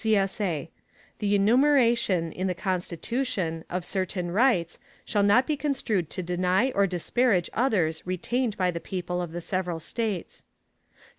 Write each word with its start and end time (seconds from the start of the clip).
[CSA] 0.03 0.69
The 1.19 1.35
enumeration, 1.35 2.31
in 2.31 2.47
the 2.47 2.55
Constitution, 2.55 3.63
of 3.69 3.85
certain 3.85 4.31
rights, 4.31 4.79
shall 5.05 5.21
not 5.21 5.45
be 5.45 5.55
construed 5.55 6.09
to 6.09 6.23
deny 6.23 6.71
or 6.71 6.87
disparage 6.87 7.51
others 7.53 8.01
retained 8.03 8.57
by 8.57 8.71
the 8.71 8.79
people 8.79 9.21
of 9.21 9.31
the 9.31 9.41
several 9.41 9.79
States. 9.79 10.43